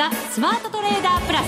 [0.00, 1.46] ザ・スマートトレーダープラス。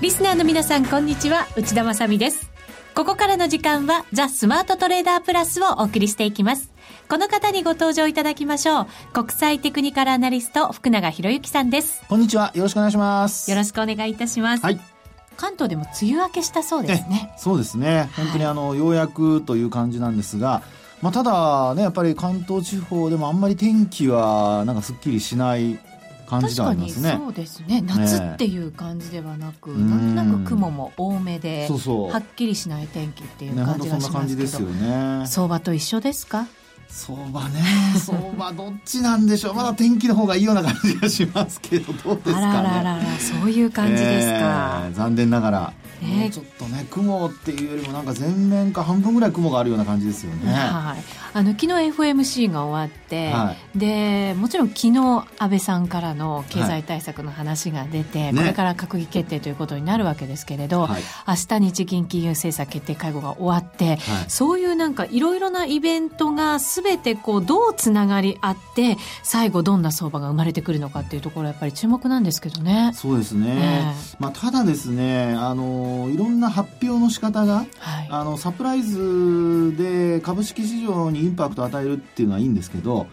[0.00, 2.48] リスナーの皆さんこんにちは内田まさです。
[2.94, 6.70] ここからの時間はザ・スマートトレーダープラスをお送りしていきます。
[7.08, 8.86] この方にご登場いただきましょう。
[9.12, 12.04] 国際テクニカルアナリスト福永博之さんです。
[12.08, 13.50] こんにちはよろしくお願いします。
[13.50, 14.62] よろしくお願いいたします。
[14.62, 14.97] はい
[15.38, 17.32] 関東でも梅雨明けしたそうですね。
[17.38, 18.10] そうですね。
[18.16, 20.62] 本当にあの、ようやくという感じなんですが、
[21.00, 25.78] まあ、ただね、やっぱり関東地方でもあんまり天気はなんかすっきりしない
[26.26, 27.16] 感じがありますね。
[27.16, 27.80] そうですね。
[27.82, 35.26] 夏っていう感じではなく、ね、なんとなく雲も多めで、そうそうはっきりしない天気っていう感じがしますけど、ね、そんな感じですよね。
[35.26, 36.48] 相場と一緒ですか？
[36.88, 37.62] 相場ね
[37.96, 39.54] 相場どっちなんでしょう。
[39.54, 42.46] まだ天気の方がいいような感じがしますけどどうですかね。
[42.46, 50.52] あららららそういう感じですか、えー、残念ながらね、ちょっとね雲っていうよりもなんか全面か半分ぐらい雲があるような感じですよね。
[50.52, 51.02] はい、
[51.34, 54.98] あの昨日 FMC が終わって、はい、でもちろん昨日
[55.38, 72.92] 安倍さんからの経済対策の話が出て、はいこれから閣議決定ということになるわけですけれど、はい、明日日銀金融政策決定会合が終わって、そういうなんかいろいろなイベントがすべてこうどうつながりあって最後どんな相場が生まれてくるのかっていうところやっぱり注目なんですけどね。
[72.94, 83.06] そうですね、えー、まあ、ただですねあのいろんな発表の仕方が、はい、あのサプライズで株式市場にインパクトを与えるっていうのはいいんですけど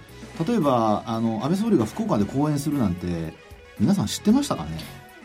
[0.47, 3.33] 例えばあの安倍総理が福岡で講演するなんて
[3.79, 4.71] 皆さん知ってましたかね？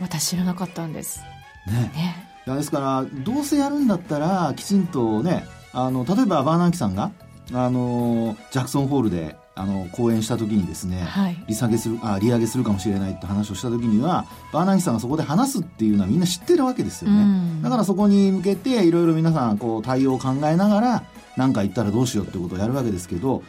[0.00, 1.20] 私知らなかったんです。
[1.66, 1.90] ね。
[1.94, 2.26] ね。
[2.46, 7.12] ですからどうせやるんだったらきちんとねあの例えばバーナンキさんが
[7.52, 21.04] あのジャクソンホールであの講演した時にですね、はい、利下げするあ利上げするかもしれないって話をした時にはバーナーギさんがそこで話すっていうのはみんな知ってるわけですよね、だからそこに向けていろいろ皆さんこう対応を考えながら
[21.36, 23.42] 何か言ったらどうしようってことをやるわけですけど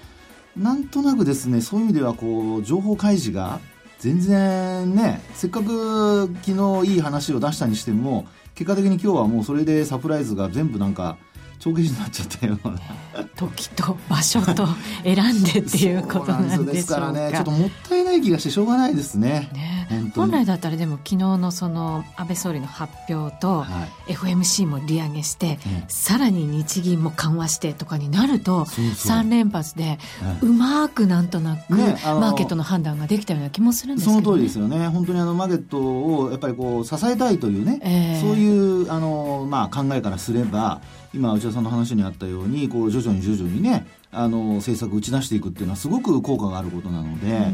[0.58, 3.60] なんとなくですねそういう意味ではこう情報開示が
[4.00, 11.18] 全然ねせっかく昨日いい話を出したにしても結果的に今日はもうそれでサプライズが全部なんか
[11.62, 14.68] 帳消しになっちゃったような時と場所と
[15.04, 19.81] 選んでっていうことなんでしょうかですからねちょっともったいない気がしてしょうがないですねね
[20.16, 29.18] 本来だったらでも昨日のその安倍総理の発表と、はい、FMC も利上げして、うん、さらに日銀も緩和してとかになるとそうそう。
[29.18, 30.00] 3連発で
[30.42, 34.88] うまくなんとなく、ね、マーケットの判断ができたような気もするんですけど、ね、その通りですよね。
[34.88, 40.82] 本当にあのマーケットをやっぱりこう支えたいというね、えー、そういうあの、まあ、考えからすれば
[41.14, 47.48] 今内田さんの話にあったようにこう徐々に徐々にねあの政策を打ち出していくっていうのはすごく効果があることなので、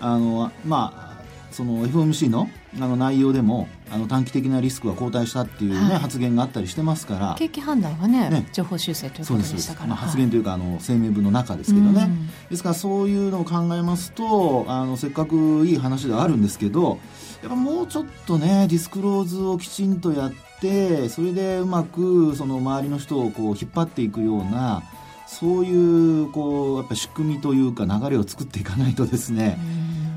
[0.00, 1.09] あのまあ
[1.50, 7.36] その FOMC のあの内容でもあの短期的なリスクは後退したっていうね、はい、発言があったりしてますから。
[7.36, 12.08] 景気判断はね、ね、情報修正ということでしたから、まあ、発言というか、あの声明文の中ですけどね、
[12.48, 16.98] ですからそういうのを考えますとあのせっかくいい話ではあるんですけど
[17.42, 24.82] やっぱもうちょっとねディスクローズをきちんとやってそれでうまくその周りの人をこう引っ張っていくような
[25.26, 29.58] そういうこうやっぱ仕組みというか流れを作っていかないとですね、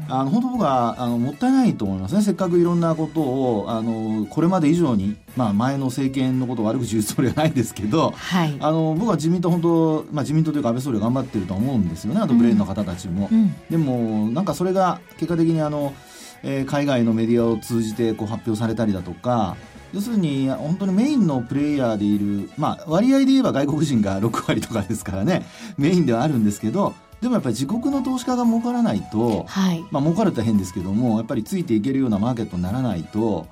[0.10, 2.22] あの本当僕はあのもったいないと思いますね。
[2.22, 12.22] せっかくいろんなことをあのこれまで以上に、まあ、前の政権のことを悪口言うつもりはないですけど、はい、あの僕は自民党本当、まあ、自民党というか安倍総理が頑張ってると思うんですよね。
[12.22, 15.94] あとブレーンの方たちも、うん、でもなんかそれが結果的にあの、
[16.44, 19.56] えー、海外のメディアを通じてこう発表されたりだとか
[19.94, 25.46] 要するに本当にメインのプレイヤーでいる、まあ、割合で言えば外国人が6割とかですからね。
[25.78, 33.48] メインではあるんですけどでもやっぱり自国の投資家が儲からないと、はい、まあ儲かるって変ですけどもやっぱりついていけるようなマーケットにならないと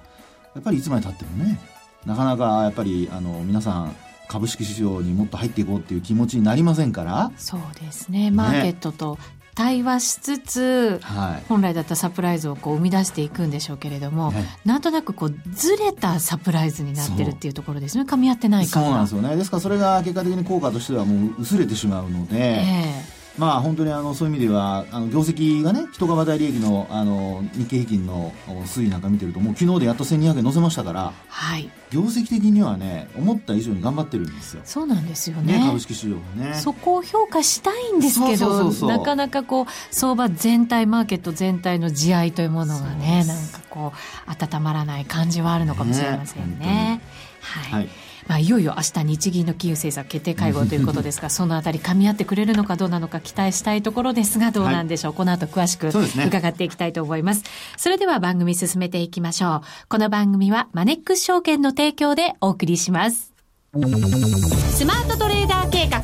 [0.53, 1.57] やっぱりいつまでたってもね
[2.05, 3.95] なかなかやっぱりあの皆さん
[4.27, 7.31] 株式市場にもっと入っていこうっていう気持ちになりませんから。
[7.37, 8.31] そうですね。
[8.31, 9.17] マーケットと
[9.55, 18.05] 対話しつつ、はい、本来だったサプライズをこう生み出していくんでしょうけれども、ね、なんとなくこうずれたサプライズになってるっていうところですね。
[18.05, 18.85] 噛み合ってないから。
[18.85, 19.35] そうなんですよね。
[19.35, 28.33] ですからそれが結果的に効果としてはもう薄れてしまうので、えーまあ本当にあのそういう意味ではあの業績がね一株当たり利益のあの日経平均の
[28.65, 34.61] 推移なんか見てるともう昨日でやっと1200円乗せましたから、はい、業績的にはね思った以上に頑張ってるんですよ。
[34.65, 36.55] そうなんですよね、ね、株式市場はね。
[36.55, 43.93] そこを評価したいんですけどなかなかこう相場全体マーケット全体の地合いというものがねなんかこ
[44.27, 47.01] う温まらない感じはあるのかもしれませんね、ね、
[47.41, 47.89] はい、はい
[48.31, 59.61] まあ、いよいよ明日日銀の金融政策決定会合ということですがそのあたり噛み合ってくれるのかどうなのか期待したいところですがどうなんでしょう、はい、この後詳しく伺っていきたいと思います、ね、それでは番組進めていきましょう。
[59.89, 63.33] この番組はマネックス証券の提供でお送りします。
[63.73, 65.99] スマートトレーダー計画。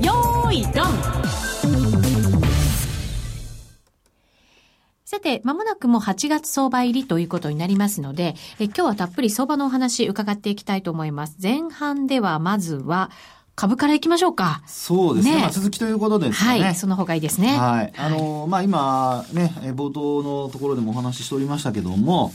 [0.00, 0.84] よーいド
[1.18, 1.21] ン
[5.12, 11.36] さて、まもなくも8月相場入りということになりますので、え今日はたっぷり相場のお話伺っていきたいと思います。
[11.42, 13.10] 前半ではまずは、
[13.54, 14.62] 株からいきましょうか。
[14.66, 15.34] そうですね。
[15.34, 16.60] ねまあ、続きということですね。
[16.62, 16.74] はい。
[16.74, 17.58] その方がいいですね。
[17.58, 17.92] はい。
[17.94, 22.32] あの、まあ、今、ね、冒頭のところでもお話ししておりましたけども、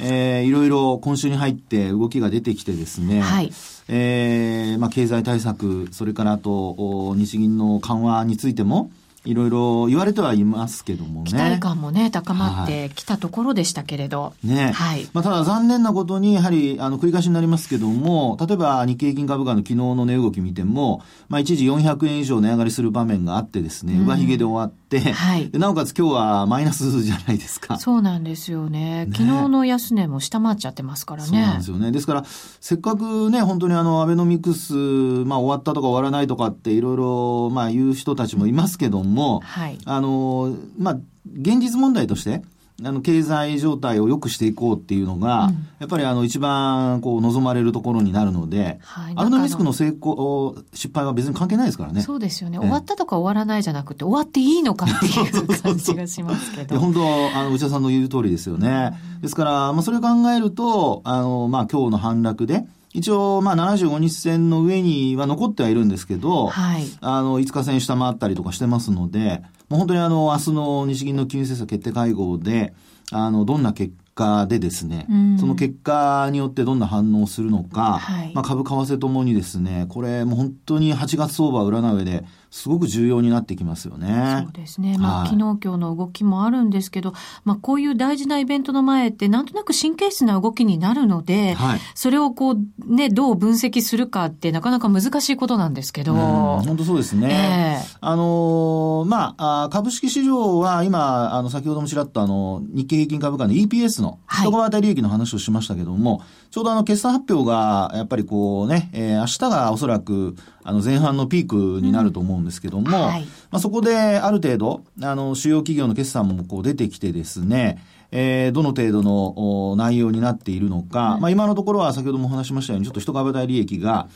[0.00, 3.52] えー、いろいろ今週に入って動きが出てきてですね、はい。
[3.86, 8.90] えー、まあ、経済対策、それからあと、日銀の緩和についても、
[9.28, 11.26] いろいろ言われてはいますけどもね。
[11.26, 14.22] 期待感もね、高まってきたところでしたけれど。
[14.22, 14.72] はい、ね。
[14.72, 15.06] はい。
[15.12, 27.78] まあ、ただ残念なことに、やはり、あの、繰り返しになりますけども、例えば日経平均株価の昨日の値動き見ても、まあ、一時400円以上値上がりする場面があってですね、上髭で終わって、はい、なおかつ今日はマイナスじゃないですか。
[27.78, 29.04] そうなんですよね。
[29.04, 31.28] ね昨日の安値も下回っちゃってますからね。
[31.28, 31.92] そうなんですよね。
[31.92, 32.24] ですから、
[32.60, 39.78] せっかくね、本当にあの、アベノミクス、まあ、終わったとか終わらないとかっていろいろ、まあ、言う人たちもいますけども、はい。
[39.84, 40.98] あの、まあ、
[41.32, 42.42] 現実問題として、
[42.84, 52.02] あの、経済状態を良くしていこうっていうのが、うん、やっぱりあの、一番、こう、望まれるところになるので、はい、アルノリスクの成功、失敗は別に関係ないですからね。
[52.02, 52.58] そうですよね。
[52.58, 56.78] 終わったとか終わらないじゃなくて、終わっていいのかっていう感じがしますけど。
[56.80, 57.00] 本当、
[57.36, 58.96] あの、内田さんの言う通りですよね。
[59.16, 72.74] うん、ですから、まあ、それを考えると、あの、まあ、今日の反落で、一応、まあ、75日線の上には残ってはいるんですけど、はい、あの、5日線下回ったりとかしてますので、もう本当にあの、明日の日銀の金融政策決定会合で、
[73.12, 84.42] あの、どんな結果でですね、うん、その結果によってどんな反応をするのか、はい、まあ、株、為替ともにですね、これもう本当に8月相場を占う上で、すごく重要になってきますよね。
[84.44, 84.96] そうですね。
[84.98, 87.12] まあ、はい、昨日今日の動きもあるんですけど、
[87.44, 92.58] まあ、こういう大事なイベントの前って、なんとなく神経質な動きになるので、はい、それをこう、
[92.94, 96.14] ね、どう分析するかってなかなか難しいことなんですけど。
[96.14, 97.82] 本当そうですね。
[97.84, 124.08] えー、あのー、まあ、株式市場は今、あの、先ほどもちらっとあの、日経平均株価の EPS の一株当たり利益の話をしましたけども、はい、ちょうどあの、決算発表が、やっぱりこうね、えー、明日がおそらく、あの、前半のピークになると思うんですけども、うんはい、まあ、そこである程度、あの、主要企業の決算もこう出てきてですね、えー、どの程度の内容になっているのか、うん、まあ今のところは先ほどもお話しましたように、ちょっと一株当利益が、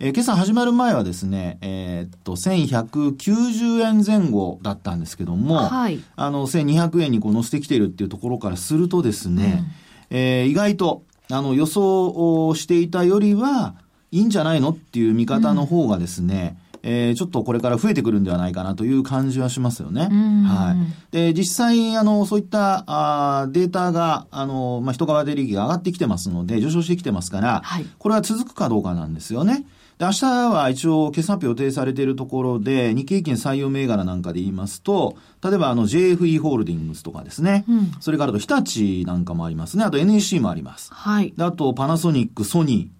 [0.00, 9.64] えー、決算始まる前はですね、えー、っと、1190円前後だったんですけども、はい、あの、1200円にこう乗せてきているっていうところからするとですね、
[10.10, 13.74] うん、えー、意外と、あの、予想をしていたよりは、
[14.10, 20.02] いいんじゃないのっていう見方の方がですね、うんえー、ちょっとこれから増えてくるんではないかなという感じはしますよね。
[20.02, 20.74] は
[21.12, 21.12] い。
[21.12, 29.64] で、実際、あの、そういった、あデータが、あの、まあ、人側出利益が上がってきてますので、上昇してきてますから、はい、これは続くかどうかなんですよね。
[29.98, 40.94] で、明日は一応決算発表予定されているところで、日経平均採用銘柄なんかで言いますと、例えばあの JFE ホールディングスとかですね、うん、それからあと日立なんかもありますね、あと NEC もあります。
[40.94, 41.34] はい。
[41.36, 42.97] で、あとパナソニック、ソニー、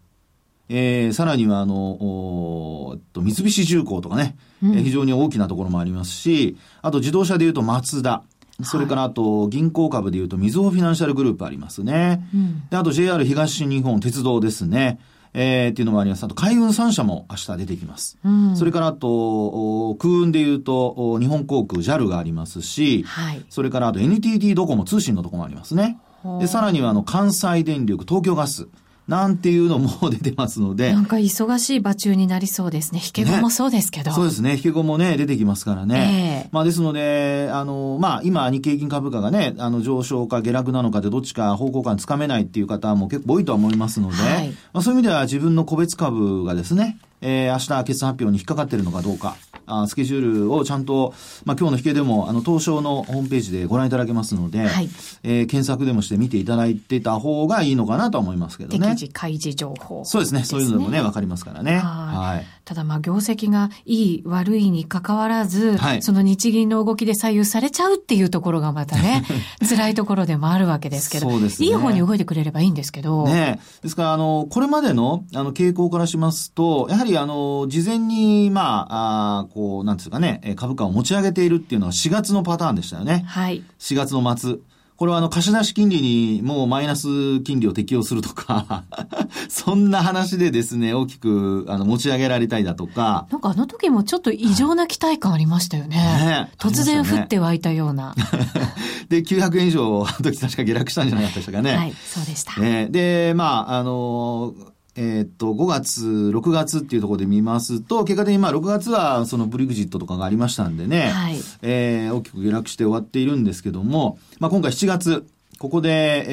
[0.69, 8.23] えー、さらにはあの、おと三菱重工とかね、うん、えー、非常に大きなところもありますし、あと自動車でいうとマツダ、
[8.63, 12.29] それからあと銀行株でいうとみずほフィナンシャルグループありますね。
[12.35, 14.99] うん、で、あと JR 東日本鉄道ですね。
[15.35, 16.25] えー、っていうのもあります。
[16.25, 18.19] あと海運3社も明日出てきます。
[18.25, 25.99] うん、それからあと、空運でいうと日本航空 JAL がありますし、はい、それからあと NTT ドコモ通信のところもありますね。
[26.41, 28.69] で、さらにはあの関西電力、東京ガス。
[29.09, 30.93] なんていうのも出てますので。
[30.93, 33.01] なんか忙しい場中になりそうですね。
[33.03, 34.11] 引け後もそうですけど。
[34.11, 34.57] ね、そうですね。
[34.57, 36.45] 引け後もね、出てきますからね。
[36.45, 49.37] えー、まあですので、あの、まあ今、日経平均株価がね、あの、上昇か下落なのかでどっちか方向感つかめないっていう方も結構多いとは思いますので、はい、まあそういう意味では自分の個別株がですね、えー、明日決算発表に引っかかってるのかどうか。
[49.69, 54.89] あスケジュールをちゃんと、まあ、今日の引けでも、あの、東証のホームページでご覧いただけますので、はい、
[55.23, 58.79] えー、検索でもして見ていただいてた方がいいのかなと思いますけどね。
[58.79, 60.45] 適時開示情報、ね、そうですね。
[60.45, 61.79] そういうのもね、わかりますからね。
[61.79, 62.47] はい。
[62.69, 69.25] ただ、まあ、業績がいい、悪いに関わらず、はい、その日銀の動きで左右されちゃうっていうところがまたね、
[69.67, 73.25] 辛いところでもあるわけですけど、そうですね、いい方に動いてくれればいいんですけど。
[73.25, 83.25] ねですから、あの、これまでの、あの、傾向からしますと、やはり、あの、事前に、まあ、あこう、なんですかね、株価を持ち上げているっていうのは4月のパターンでしたよね。
[83.27, 83.65] はい。
[83.81, 84.59] 4月の末。
[84.95, 88.83] これはあの貸し出し金利にもうマイナス金利を適用するとか
[89.49, 93.27] そんな話でですね、大きくあの持ち上げられたりだとか。
[93.31, 95.97] なんかあの時もちょっと異常な期待感ありましたよね。
[95.97, 98.15] ね突然降って湧いたような。
[99.09, 101.77] で、900円以上、あの時確か下落したんじゃなかったでしたかね。
[101.77, 102.61] はい、そうでした。
[102.61, 115.25] ね、で、まあ、あのーえっと、5月、6月っていうところで見ますと、結果的にまあ6月はそのブリグジットとかがありましたんでね、はい、えー、大きく下落して終わっているんですけども、まあ今回7月、
[115.61, 116.25] ここで、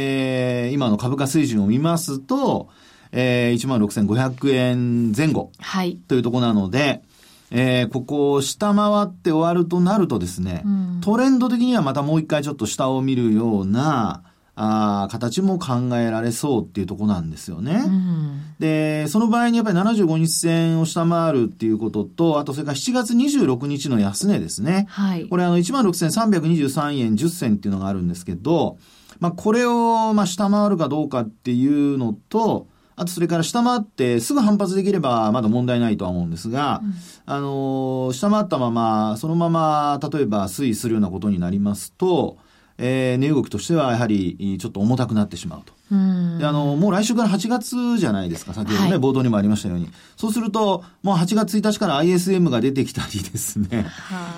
[0.65, 2.69] えー、今の株価水準を見ますと、
[3.11, 5.51] えー、16,500円前後。
[5.59, 5.97] はい。
[6.07, 7.03] というところなので、
[7.51, 14.23] えー、ここを下回って終わるとなるとですね、うん、トレンド的にはまたもう一回ちょっと下を見るような、
[14.57, 17.83] あ形も考えられそうっていうとこなんですよね。
[17.85, 24.85] うん、で、その場合にやっぱり75日線を下回るっていうことと、あとそれから7月26日の安値ですね。
[24.89, 25.27] はい。
[25.27, 28.77] これあの16,323円10銭っていうのがあるんですけど、
[29.19, 36.93] まあこれをまあ下回るかどうかっていうのと、あとそれから下回ってすぐ反発できればまだ問題ないとは思うんですが、うん、
[37.25, 42.37] あの、下回ったまま、そのまま例えば推移するようなことになりますと、
[42.77, 45.73] えー、値動きとしてはやはりちょっと重たくなってしまうと。
[45.91, 49.89] うであの、もう来週から8月じゃないですか、先ほどね、はい、冒頭にもありましたように。
[50.17, 53.85] そうすると、もう8月1日から ISM が出てきたりですね、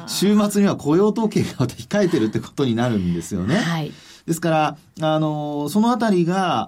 [0.08, 3.56] 週末には雇用統計が控えてるってことになるんですよね。
[3.56, 3.92] はい、
[4.26, 6.68] ですから、あの、そのあたりが、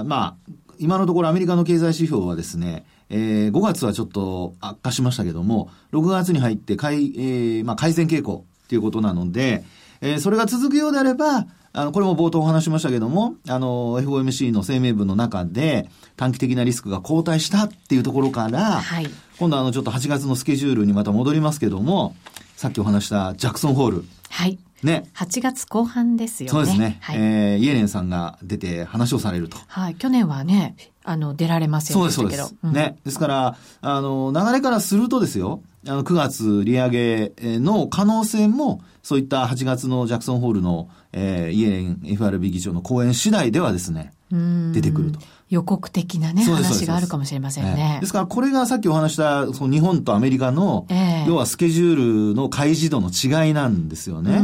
[0.00, 9.64] あまあ、今のところアメリカの経済指標はですね、えー、5月はちょっと悪化しましたけども、6月に入って改,、えーまあ、改善傾向ということなので、
[10.00, 22.16] えー、それが続くようであれば、あの、これも冒頭お話しましたけども、あの、FOMC の声明文の中で、短期的なリスクが後退したっていうところから、はい、今度あの、ちょっと8月のスケジュールにまた戻りますけども、
[22.56, 24.04] さっきお話したジャクソンホール。
[24.30, 24.58] はい。
[24.82, 25.04] ね。
[25.14, 26.50] 8月後半ですよね。
[26.50, 26.98] そうですね。
[27.00, 29.58] はい、えー、イエレンさんが出て話をされると。
[29.66, 29.94] はい。
[29.94, 32.22] 去年はね、あの、出られませんでしたけど。
[32.22, 32.56] そうです、そうです。
[32.64, 32.98] うん、ね。
[33.04, 45.20] ですから、あの、流れからするとですよ、あの、9月利上げの可能性も、そういった8月のジャクソンホールの、えー、イエレン FRB 議長の講演次第ではですね、出てくると。
[45.48, 47.94] 予告的なね、話があるかもしれませんね。
[47.94, 54.42] えー、ですから、これがさっきお話したその日本とアメリカの、えー、要はスケジュールの開示度の違いなんですよね。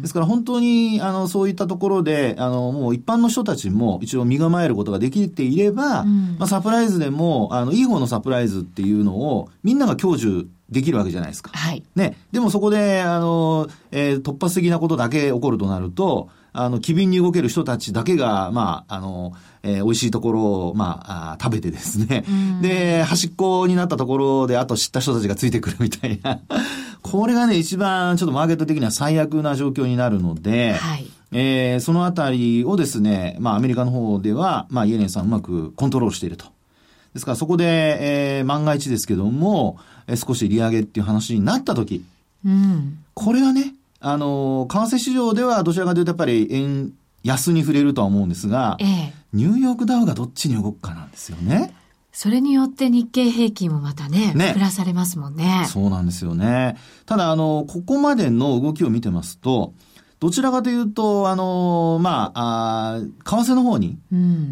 [0.00, 11.50] ですから本当に、あの、そういったところで、あの、もう一般の人たちも一応身構えることができていれば、まあ、サプライズでも、あの、いい方のサプライズっていうのを、みんなが享受できるわけじゃないですか。
[11.52, 11.82] はい。
[11.94, 12.16] ね。
[12.32, 22.24] でもそこで、あの、えー、突発的なことだけ起こるとなると、あの、機敏に動ける人たちだけが、まあ、あの、えー、美味しいところを、まあ、あ食べてですね。
[22.60, 26.40] で、端っこになったところで、あと知った人たちがついてくるみたいな。
[27.00, 31.06] これがね、一番ちょっとマーケット的には最悪な状況になるので、はい。
[31.32, 36.46] えー、そのあたりをですね、まあ、アメリカの方では、まあ、イエレンさんうまくコントロールしていると。
[37.12, 42.04] ですからそこで、えー、万が一ですけども、えー、少し利上げっていう話になったとき、
[42.44, 46.92] うん、これはね、あの、為替市場ではどちらかというとやっぱり円
[47.22, 51.74] 安に触れるとは思うんですが、ええ、ニューヨークダウがどっちに動くかなんですよね。
[52.12, 55.66] それによって日経平均もまたね、ねプラされますもんね。
[55.68, 56.76] そうなんですよね。
[57.06, 59.72] ただ、あの、ここまでの動きを見てますと、
[60.22, 63.98] どちらかというと、あのー、まあ、あ為替の方に、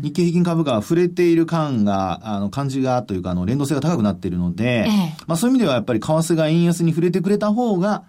[0.03, 8.03] 日経平均株価が触れている感が、あの、感じがというか、あの、連動性が高くなっているので、ええ、まあ、そういう意味ではやっぱり為替が円安に触れてくれた方が、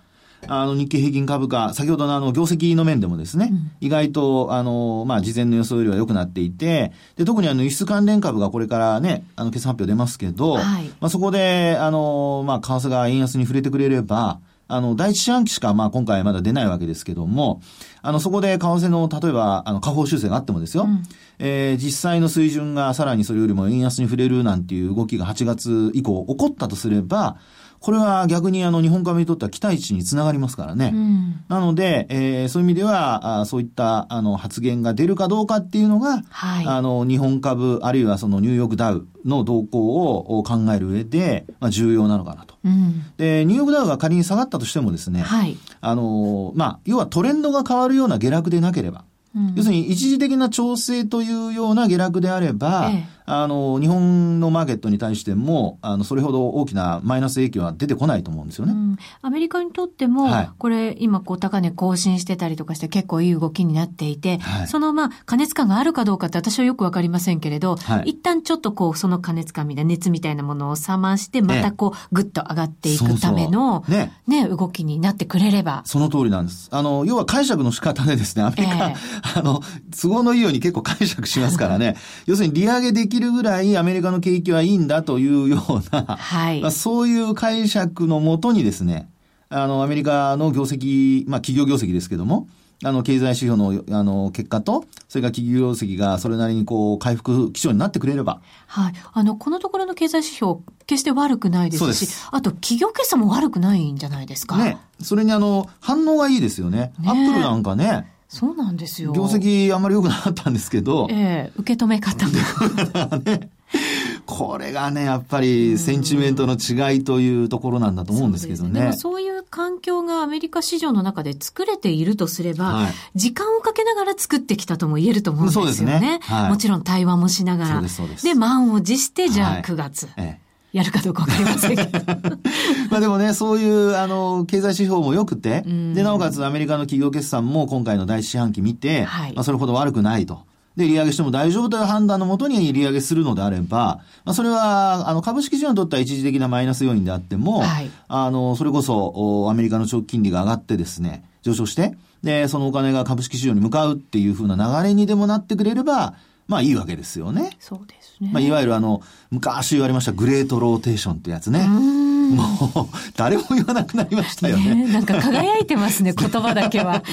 [0.47, 14.39] あの、日経平均株価、先ほどのあの、業績の面でもですね、うん、意外と、あの、まあ、事前の予想よりは良くなっていて、で、特にあの、輸出関連株がこれからね、あの、決算発表出ますけど、はい、まあ、そこで、あの、まあ、為替が円安に触れてくれれば、
[14.73, 17.61] あの、第一四半期しか、まあ、今回まだ出ないわけですけども、
[18.01, 21.03] あの、そこで為替の、例えば、あの、下方修正があってもですよ、うん、
[21.39, 27.37] えー、実際の水準がさらにそれよりも円安に触れるなんていう動きが8月以降起こったとすれば、
[27.81, 30.91] これは逆にあの日本株にとっては期待値につながりますからね。
[30.93, 43.03] うん、なので、えー、そういう意味ではあ、そういったあの発言が出るかどうかっていうのが、はい、あの日本株あるいはそのニューヨークダウの動向を考える上で、まあ、重要なのかなと、うん。
[43.17, 58.73] で、ニューヨークダウが仮に下がったとしてもですね、はい、あの、まあ、要はトレンドが変わるような下落でなければ、うん、要するに一時的な調整というような下落であれば、ええあの、日本のマーケットに対しても、あの、それほど大きなマイナス影響は出てこないと思うんですよね。
[58.73, 75.83] うん、アメリカにとっても、はい、これ、今、こう、高値更新してたりとかして結構いい動きになっていて、はい、その、まあ、加熱感があるかどうかって私はよくわかりませんけれど、はい、一旦ちょっとこう、その加熱感みたいな熱みたいなものを冷まして、またこう、ぐっと上がっていくための、ね、ね、動きになってくれれば。
[75.85, 76.69] その通りなんです。
[76.71, 78.95] あの、要は解釈の仕方でですね、アメリカ、え。
[78.95, 79.61] ー、あの、
[79.99, 89.09] 都合のいいように結構解釈しますからね、 要するに利上げできるぐらいアメリカの景気はいいんだというような、はい、まあ、そういう解釈のもとにですね、
[89.49, 92.47] あの、アメリカの業績、まあ企業業績ですけども、
[92.83, 98.41] あの、経済指標の、あの、結果と、それから企業業績がそれなりにこう、回復基調になってくれれば。
[98.65, 98.93] はい。
[99.13, 104.57] あの、このところの経済指標、決して悪くないですし、すあと、企業決算も悪くないんじゃないですか？
[104.57, 104.77] ね。
[104.99, 106.91] それにあの、反応がいいですよね。
[106.99, 108.11] ねアップルなんかね。
[108.31, 109.11] そうなんですよ。
[109.11, 111.09] 業績あんまり良くなかったんですけど。
[111.11, 113.17] ええ受け止め方が。
[113.19, 113.49] ね。
[114.25, 118.79] これがね、やっぱりセンチメントの違いというところなんだと思うんですけどね。
[118.79, 125.73] でもそういう環境がアメリカ市場の中で作れているとすれば、はい、時間をかけながら作ってきたとも言えると思うんですよね。
[125.73, 126.19] そうですね。
[126.21, 127.73] はい、もちろん対話もしながら。
[127.73, 128.23] そうです、そうです。
[128.23, 130.05] で、満を持して、じゃあ9月。
[130.05, 131.99] はいええやるかどうかわかりませんけど。
[132.89, 135.63] まあでもね、そういう、あの、経済指標も良くて、
[135.93, 140.39] で、なおかつアメリカの企業決算も今回の第一四半期見て、はい、まあそれほど悪くないと。
[140.77, 156.13] で、利上げしても大丈夫という判断のもとに利上げするのであれば、まあ、それは、あの、株式市場にとっては一時的なマイナス要因であっても、はい、あの、それこそ、アメリカの長期金利が上がってですね、上昇して、で、そのお金が株式市場に向かうっていうふうな流れにでもなってくれれば、
[156.51, 157.51] まあいいわけですよね。
[157.61, 158.29] そうですね。
[158.33, 161.65] まあいわゆるあの、昔言われましたグレートローテーションってやつね。
[161.65, 162.43] も
[162.83, 164.75] う、誰も言わなくなりましたよね。
[164.75, 166.99] ねなんか輝いてますね、 言葉だけは。
[166.99, 167.03] ね、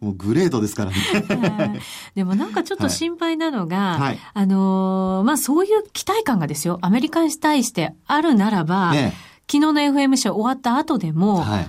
[0.00, 1.80] もうグレートですからね。
[2.14, 9.14] でもなんかちょっと心配なのが、はい、あのー、まあそういう期待感がですよ、アメリカに対してあるならば、ね、
[9.50, 11.68] 昨日の FM 社終わった後でも、はい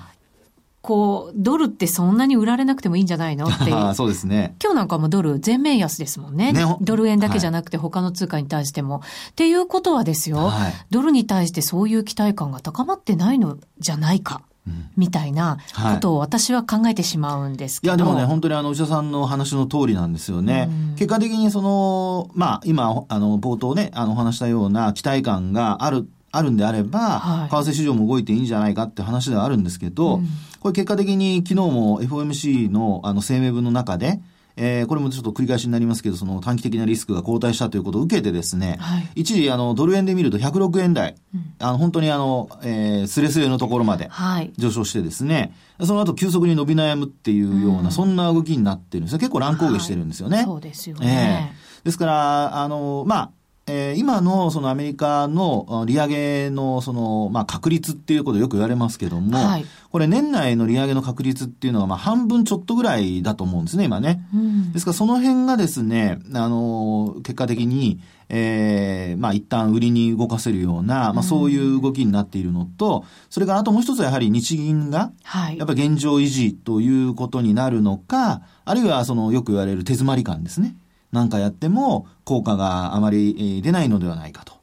[0.85, 3.47] こう、ドルってそんなに売られなくてもいいんじゃないの？
[3.47, 3.93] っていう。
[3.95, 4.55] そうですね。
[4.63, 6.53] 今日なんかもドル全面安ですもんね。
[6.53, 8.99] ねドル円だけじゃなくて他の通貨に対しても。
[8.99, 14.43] はい、っていうことはですよ、はい、ドルに対してそういう期待感が高まってないのじゃないか。
[14.97, 15.59] みたいな
[15.93, 20.69] ことを私は考えてしまうんですけど、はい、いや、でもね、本当にあの、内田さんの話の通りなんですよね。
[20.95, 30.27] 結果的にその、まあ、今、あの、冒頭ね、あの、お話したような期待感があるあるんであれば、はい、為替市場も動いていいんじゃないかって話ではあるんですけど、うん、
[30.59, 34.19] これ結果的に昨日も FOMC のあの声明文の中で、
[34.57, 44.09] えー、これもちょっと繰り返しになりますけど、その短期的なリスクが後退したということを受けてですね、はい、一時、あの、ドル円で見ると106円台、うん、あの、本当にあの、えー、スレスレのところまで
[44.57, 49.19] 上昇してですね、はい、その後急速に伸び悩むっていうような、うん、そんな動きになってるんですよ。
[49.19, 50.37] 結構乱高下してるんですよね。
[50.37, 51.51] はい、そうですよね。
[51.53, 53.31] えー、ですから、あの、まあ、
[53.67, 64.21] えー、今のそのアメリカの利上げのその、まあ、確率っていうことをよく言われますけども、はい、これ年内の利上げの確率っていうのはまあ半分ちょっとぐらいだと思うんですね、今ね。
[64.35, 67.99] うん、ですからその辺がですね、あの、結果的に、
[68.29, 75.11] えー、まあ一旦売りに動かせるような、まあそういう動きになっているのと、それからあともう一つはやはり日銀が、
[75.57, 80.75] やっぱり現状維持ということになるのか、あるいはそのよく言われる手詰まり感ですね。
[81.15, 84.53] なんかやっても効果があまり出ないのではないかと。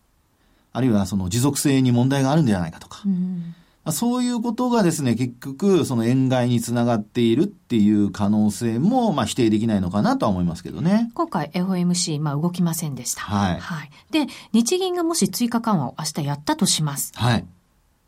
[0.73, 3.03] あるいはその持続性に問題があるんではないかとか。
[3.05, 3.55] うん
[3.91, 11.11] そういうことがですね、結局、その円買いにつながっているっていう可能性も、まあ、否定できないのかなとは思いますけどね。
[11.15, 13.23] 今回 FOMC、まあ、動きませんでした。
[13.23, 13.59] はい。
[13.59, 13.91] はい。
[14.13, 17.11] で、日銀がもし追加緩和を明日やったとします。
[17.17, 17.45] はい。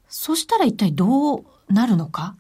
[0.09, 2.37] そしたら一体どうなるのか？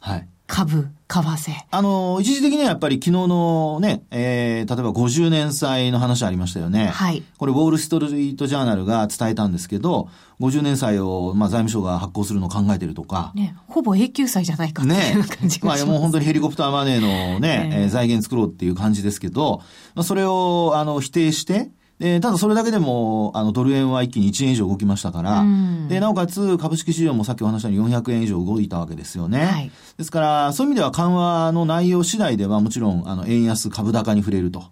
[0.00, 0.28] はい。
[0.54, 1.52] 株、為替。
[1.68, 6.86] あの、一時的にはやっぱり昨日のね、えー、例えば50年債の話ありましたよね。
[6.86, 7.24] はい。
[7.38, 13.32] これ、ウォール・ストリート・ジャーナルが伝えたんですけど、50年債を、まあ、財務省が発行するのを考えてるとか。
[13.34, 19.60] ね、ほぼ永久債じゃないかっていう感じがまあ、もう本当にヘリコプターマネーのね、えー、財源作ろうっていう感じですけど、
[19.96, 21.72] まあ、それを、あの、否定して、
[22.04, 29.46] で、ただそれだけでも、あの、ドル円は一気に1円以上動きましたから、うん、で、なおかつ株式市場もさっきお話したように400円以上動いたわけですよね。
[29.46, 34.64] はい、ですから、そういう意味では緩和の内容次第ではもちろん、あの、円安株高に触れると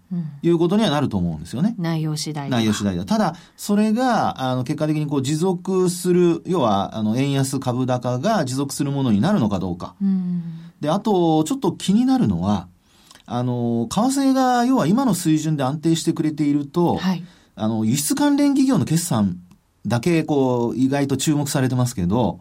[0.43, 1.75] いうことにはなると思うんですよね。
[1.79, 3.07] うん、内容次第内容次第だ。
[3.07, 9.95] ただ、それが、あの、結果的にこう持続する、要は、あの、円安株高が持続するものになるのかどうか。
[10.03, 10.43] うん、
[10.83, 12.69] で、あと、ちょっと気になるのは、
[13.27, 19.39] あの、為替が、要は今の水準で安定してくれていると、はいあの、輸出関連企業の決算
[19.87, 22.41] だけ、こう、意外と注目されてますけど、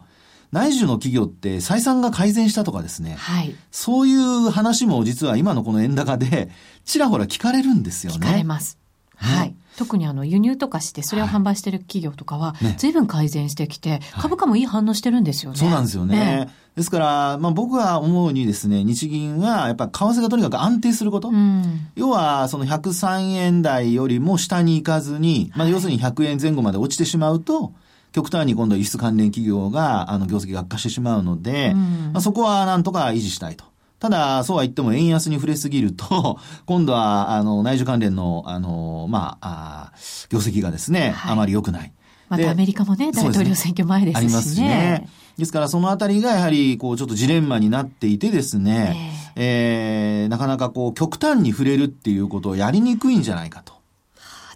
[0.52, 3.14] 内需の企業って採算が改善したとかですね。
[3.18, 3.54] はい。
[3.70, 6.50] そういう話も実は今のこの円高で、
[6.84, 8.18] ちらほら聞かれるんですよね。
[8.18, 8.78] 聞かれます。
[9.16, 9.54] はい。
[9.76, 15.58] 特にあの輸入とかしてそれを販売してる企業とかは随分改善してきて、株価もいい反応してるんですよね。
[15.58, 16.50] そうなんですよね。
[16.76, 21.28] ですから、まあ僕は思うにですね、日銀はやっぱ為替がとにかく安定すること。
[21.28, 27.72] うん、要はその103円台よりも下に行かずに、まあ要するに100円前後まで落ちてしまうと、
[28.12, 33.64] 極端に今度輸出関連企業が、あの、業績が悪化してしまうので、うん、まあ、そこはなんとか維持したいと。
[34.02, 36.36] ただ、そうは言っても円安に触れすぎると、
[36.66, 39.92] 今度は、あの、内需関連の、あの、まあ、あ
[40.28, 41.92] 業績がですね、はい、あまり良くない。
[42.28, 44.18] またアメリカもね、大統領選挙前ですしね。
[44.18, 45.08] ありますしね。
[45.38, 48.96] ですから、そのあたりがやはり、こう、ちょっとジレンマになっていてですね、
[49.36, 53.74] えー、えー、なかなかこう、極端に触れるっていうことをやりにくいんじゃないかと。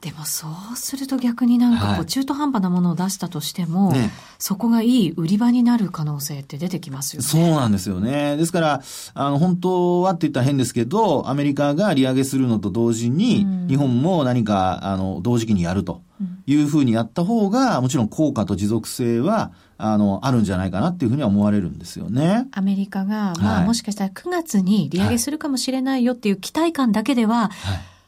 [0.07, 7.27] でもそうすると逆になんかこう中途半端なものを出したとしても、はいね、そこがいい売り場になる可能性って出てきますよね。
[7.27, 8.37] そうなんですよね。
[8.37, 8.83] ですから、
[9.15, 16.03] あの、本当はって言ったら変ですけど、アメリカが利上げするのと同時に、日本も何か、あの、同時期にやると
[16.47, 22.47] いうふうにやった方が、もちろん効果と持続性は、あの、あるんじゃないかなっていうふうには思われるんですよね。
[22.53, 27.51] アメリカが、まあ、もしかしたら9月に利上げするかもしれないよっていう期待感だけでは、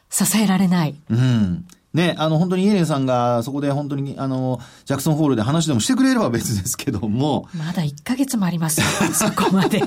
[0.09, 0.95] 支えられない。
[1.09, 1.65] うん。
[1.93, 7.47] ね、あの、本当にイエレンさんがそこで本当に、あの、ジャクソンホールで話でもしてくれれば別ですけども。
[7.57, 8.81] まだ1ヶ月もあります
[9.13, 9.81] そこまで。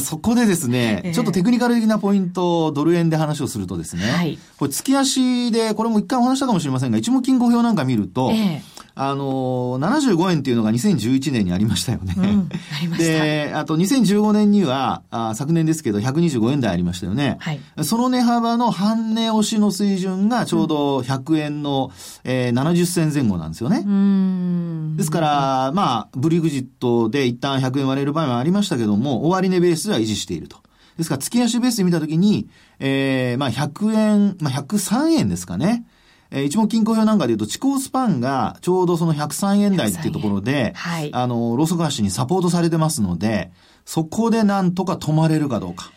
[0.00, 12.12] そこでですね、 えー、ちょっとテクニカル的なポイント、ドル円で話をするとですね、はい、これ月足で、これも一回お話したかもしれませんが、一目金語表なんか見ると、えーあの、75円っていうのが2011年にありましたよね。
[12.18, 13.24] うん、ありました。
[13.24, 17.38] で、あと2015年には、あ昨年ですけど125円台ありましたよね。
[17.40, 17.60] はい。
[17.82, 21.90] その値幅の半値押しの水準がちょうど100円の、
[22.24, 23.84] うん、えー、70銭前後なんですよね。
[23.86, 24.96] うん。
[24.98, 30.58] ですから、まあ、ブリグジットで一旦100円割れる場合もありましたけども、終値ベースでは維持していると。
[30.98, 35.86] ですから、月足ベースで見たときに、えー、まあ100円、まあ103円ですかね。
[36.30, 43.50] えー、一目均衡表なんかで言うと、地高スパンがちょうどその103円台っていうところで、はい、あの、ローソク足にサポートされてますので、
[43.84, 45.90] そこでなんとか止まれるかどうか。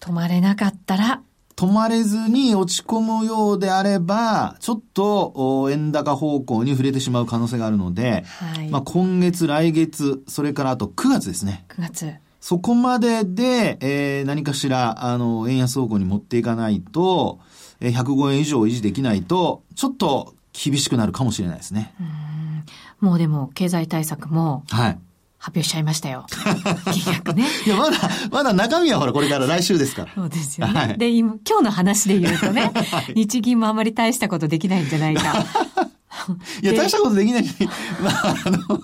[0.00, 1.22] 止まれなかったら、
[1.56, 11.64] 止まれずに落ち込むようであれば、ちょっと円高方向に触れてしまう可能性があるので、はい、まあ今月、来月、それからあと9月ですね。
[11.68, 12.14] 9月。
[12.40, 17.38] そこまでで、えー、何かしら、あの、円安方向に持っていかないと、
[17.90, 21.94] 105円以上維持できないと、ちょっと厳しくなるかもしれないですね。
[23.00, 24.98] うもうでも、経済対策も、はい。
[25.38, 26.24] 発表しちゃいましたよ。
[26.92, 27.44] 金額ね。
[27.66, 27.98] いや、まだ、
[28.30, 30.12] まだ中身はほら、これから来週ですから。
[30.14, 30.72] そうですよね。
[30.72, 35.44] はい、で、今、今日の話で言うとね、 はい、日銀もあまり大したことできないんじゃないか。
[36.62, 37.44] いや、大したことできない
[38.02, 38.80] まあ、あの、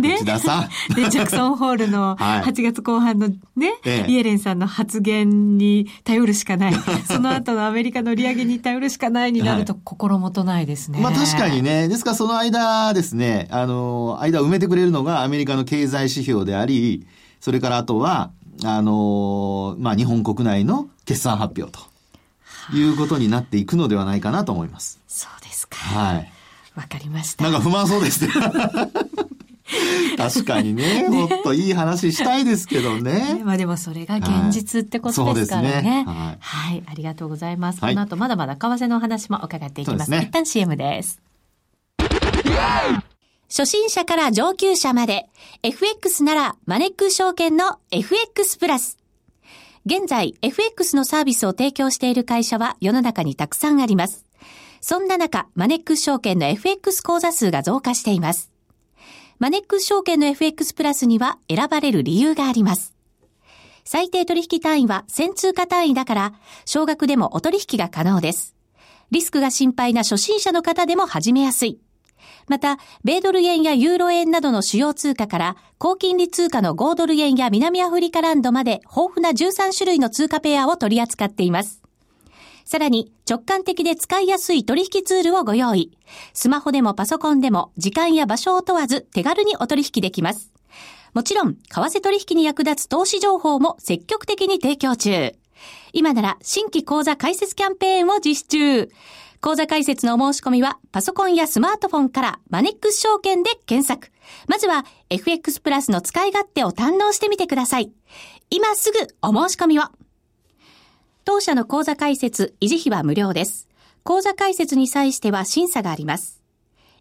[0.00, 6.74] で、ジャクソンホールの8月後半のね、はい、イエレンさんの発言に頼るしかない。
[7.06, 11.00] その後のアメリカの利上げに頼るしかないになると心もとないですね。
[11.00, 11.88] まあ確かにね。
[11.88, 17.06] ですからその間ですね、あの、間を埋めてくれるのがアメリカの経済指標であり、
[17.40, 18.30] それからあとは、
[18.64, 21.96] あの、まあ日本国内の決算発表と。
[22.74, 24.98] いうことになっていくのではないかなと思います。
[25.06, 25.76] そうですか。
[25.76, 26.32] はい。
[26.76, 27.44] わかりました。
[27.44, 28.32] なんか不満そうですね。
[30.16, 33.42] 確かにね、もっといい話したいですけどね。
[33.44, 35.72] まあでもそれが現実ってことですからね。
[35.72, 37.80] はい、ねはい、はい、ありがとうございます。
[37.80, 40.04] この後まだまだ為替のお話も伺っていきます。
[40.04, 41.20] すね、一旦 CM です。
[43.48, 45.28] 初心者から上級者まで、
[45.62, 48.98] FX ならマネックス証券の FX プラス。
[49.84, 54.25] 現在、FX のサービスを提供している会社は世の中にたくさんあります。
[54.88, 58.52] そんな中、マネックス証券の FX 口座数が増加しています。
[59.40, 62.94] マネックス証券の FX プラスには選ばれる理由があります。
[63.84, 66.32] 最低取引単位は1000通貨単位だから、
[66.66, 68.54] 少額でもお取引が可能です。
[69.10, 71.80] リスクが心配な初心者の方でも始めやすい。
[72.46, 81.82] また、米ドル円やユーロ円などの主要通貨から、高金利通貨の5ドル円や南アフリカランドまで豊富な13種類の通貨ペアを取り扱っています。
[82.66, 85.96] さらに直感的で使いやすい取引ツールをご用意。
[86.34, 90.52] スマホでもパソコンでも時間や場所を問わず手軽にお取引できます。
[91.14, 95.32] もちろん、為替取引に役立つ投資情報も積極的に提供中。
[95.92, 98.90] 今なら新規講座開設キャンペーンを実施中。
[99.40, 104.12] 講座開設のお申し込みはパソコンやスマートフォンからマネックス証券で検索。
[104.48, 107.92] まずは FX プラスの使い勝手を堪能してみてください。
[108.50, 109.84] 今すぐお申し込みを。
[111.26, 113.68] 当社の口座開設、維持費は無料です。
[114.04, 116.40] 口座開設に際しては審査があります。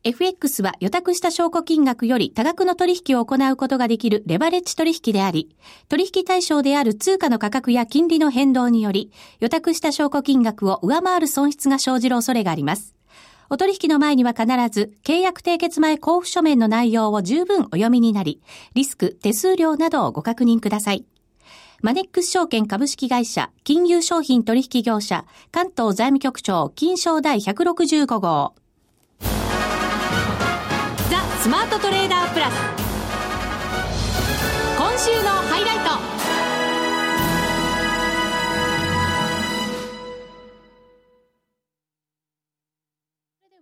[0.03, 5.55] FX は予託した証拠金額より多額の取引を行うことができるレバレッジ取引であり、
[5.89, 9.11] 取引対象である通貨の価格や金利の変動により、
[9.41, 12.95] 予託した証拠金額を上回る損失が生じる恐れがあります。
[13.51, 18.41] お取引の前には必ず、契約締結前交付書面の内容を十分お読みになり、
[18.73, 21.05] リスク、手数料などをご確認ください。
[21.81, 28.55] マネックス証券株式会社、金融商品取引業者、関東財務局長、金賞第165号。
[29.19, 29.27] ザ・
[31.41, 32.53] スマートトレーダープラス。
[34.77, 36.15] 今週のハイライト。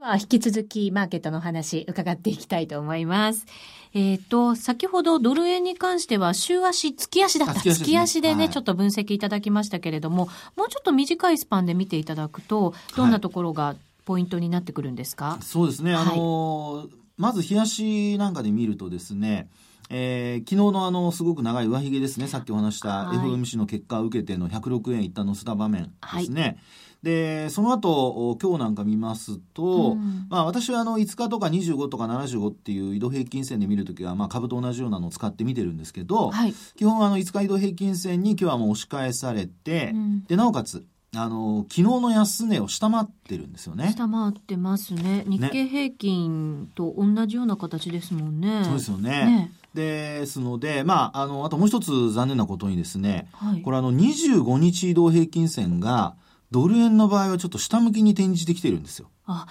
[0.06, 3.46] は引き続きマーケットの話伺っていきたいと思います。
[3.94, 7.62] えっ、ー、と、先ほどドル円に関しては週足、月足だった。
[7.62, 13.76] 月足でね、足でね、はい、ちょっと分析いただきましたけれども、もうちょっと短いスパンで見ていただくと、どんなところが
[14.06, 15.94] ポイントになってくるんですか、はい、そうですね。
[15.94, 19.48] あのーまず冷やしなんかで見るとですね、
[19.90, 22.28] えー、昨日のあのすごく長い上髭ですね。
[22.28, 26.58] さっきお話した FOMC の結果を受けての106円一旦乗せた場面ですね、はい、
[27.04, 40.86] でその後今日なんか見ますと、うん、まあ、私はあの5日とか25とか75っていう移動平均線で見るときは、まあ、株と同じようなのを使って見てるんですけど、はい、基本あの5日移動平均線に今日はもう押し返されて、うん、でなおかつ
[41.16, 43.94] あの昨日の安値を下回ってるんですよね。
[43.96, 45.24] 下回ってますね。
[45.28, 48.62] 日経平均と同じような形ですもんね。
[48.62, 49.10] ねそうですよね。
[49.26, 56.16] ねですので、まあ、あの、あともう一つ残念なことにですね、はい、これあの、25日移動平均線が、
[56.54, 59.10] ドル円の場合はちょっと下向きに転じてきてるんですよ。
[59.26, 59.48] あ、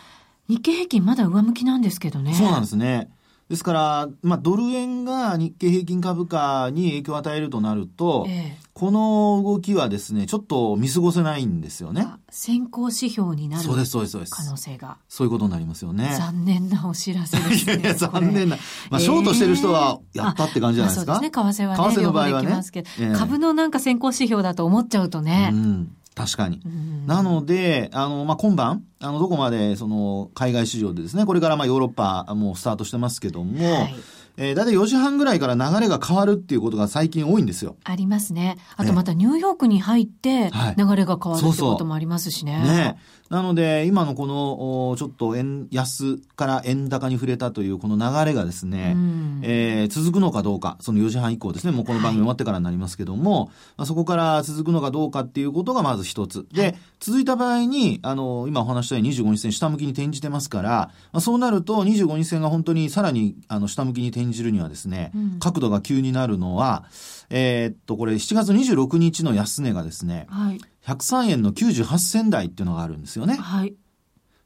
[0.48, 2.32] 日経平均まだ上向きなんですけどね。
[2.32, 3.10] そうなんですね。
[3.48, 12.06] ですから、まあ、ドル円が日経平均株価に影響を与えるとなると、ええ、この動きはですね、ちょっと見過ごせないんですよね。
[12.30, 14.96] 先行指標になる可能性が。
[15.08, 16.14] そういうことになりますよね。
[16.16, 17.74] 残念なお知らせですね。
[17.74, 18.56] いやいや、残念な。
[18.90, 21.14] まあ、ショートしてる人はやったって感じじゃないですか。
[21.14, 21.94] そうですね、為替はね。
[21.94, 23.18] 為替の場合はね。
[23.18, 25.50] 株のなんか先行指標だと思っちゃうとね。
[25.52, 26.60] うん確かに。
[27.06, 33.94] なので、あの、まあ、今晩、あの、どこまで、その、海外市場でですね、これからまあ、ヨーロッパもうスタートしてますけども、はい
[34.36, 37.76] えー、だいたい4時半ぐらいから流れが変わるっていうことが最近多いんですよ。
[37.84, 38.56] ありますね。
[38.76, 42.52] あとまたニューヨークに入って流れが変わるってこともありますしね。
[42.52, 42.98] はい、そうそうね。
[43.32, 56.46] なので、今のこの、ちょっと円安から円高に触れたというこの流れがですね、うん、えー、続くのかどうか、その4時半以降ですね、もうこの番組終わってからになりますけども、はい、そこから続くのかどうかっていうことがまず一つ。
[56.52, 66.84] で、はい、続いた場合に、あの、今お話したように25日線下向きに転じてますから、まあ、そうなると25日線が本当にさらにあの下向きに転じるにはですね、うん、角度が急になるのは、
[67.30, 73.34] えー、っと、これ7月26日の安値がですね、はい103円の98銭台っていうのがあるんですよね。
[73.34, 73.74] はい。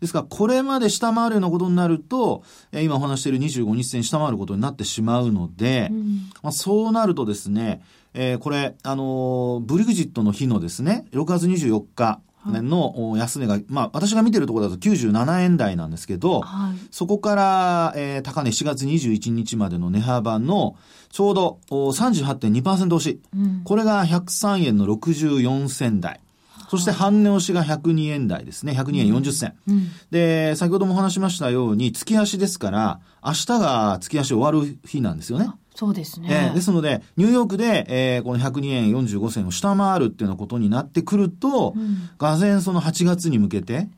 [0.01, 20.77] ですから、これまで下回るようなことになると、え今お話している25日線下回ることになってしまうので、うん、まあ、そうなるとですね、えー、これ、あのー、ブリグジットの日のですね、6月24日、の安値が、まあ、私が見てるところだと97円台なんですけど、はい、そこから、えー、高値7月21日までの値幅の
[21.11, 26.21] ちょうど38.2%押し、うん、これが103円の64銭台。
[26.69, 28.73] そして半値押しが102円台ですね。
[28.73, 29.55] 102円40銭。
[29.69, 35.49] うん、で、先ほども話しましたように、月足ですから、明日が月足終わる日なんですよね。
[35.77, 36.29] そうですね。
[36.31, 43.89] えー、ですので、ニューヨークで、えー、この102円45銭を下回るっていうようなことになってくると、うん、がぜその8月に向けて、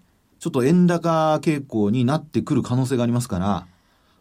[0.41, 3.67] ちょっと円高傾向になってくる可能性がありますから、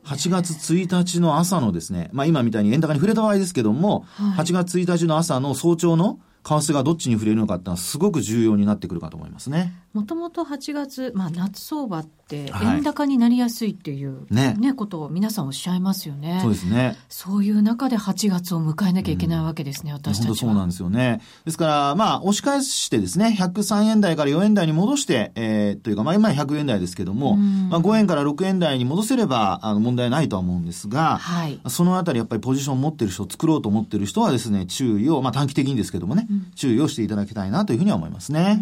[0.06, 9.74] 8月1日の朝のですね、まあ今みたいに円高に触れた場合ですけども、はい、8月1日の朝の早朝の為替がどっちに触れるのかっていうのはすごく重要になってくるかと思いますね。
[9.98, 16.38] もともと8月、まあ、夏相場って円高になりやすいっていう、ね、ねことを皆さんおっしゃいますよね。
[16.44, 16.96] そうですね。
[17.10, 20.36] そういう中で8月を迎えなきゃいけないわけですね、うん、私たちは。
[20.36, 21.20] そうなんですよね。
[21.46, 38.62] ですから、まあ、押し返してですね、103円台から4円台に戻して、えー、というか、まあ、今100円台ですけども、まあ、5円から6円台に戻せれば、あの、問題ないとは思うんですが、はい、そのあたりやっぱりポジションを持ってる人、作ろうと思ってる人はですね、注意を、まあ、短期的にですけどもね、うん、注意をしていただきたいなというふうには思いますね。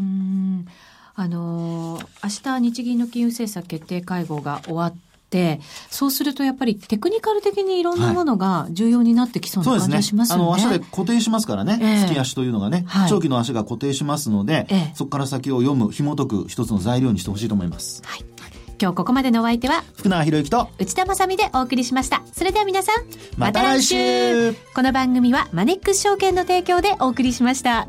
[1.16, 4.96] あの明日日銀の金融政策決定会合が終わっ
[5.30, 10.44] て、そうするとやっぱりテクニカル的にいろんなものが重要になってきそうな感じがしますよね。
[10.44, 10.86] はい、そうですね。
[10.86, 11.80] あの、足で固定しますからね。
[11.82, 18.02] えー、月足というのがね、はい、長期の足が固定しますので、えー、そこから先を読む、紐解く一つの材料にしてほしいと思います。
[18.06, 18.26] はい。
[18.82, 23.06] 今日ここまでのお相手は福永博之と内田まさでお送りしましたそれでは皆さん
[23.38, 27.88] また来週この番組はマネックス証券の提供でお送りしました